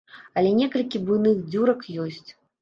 [0.39, 2.29] Але некалькі буйных дзюрак ёсць.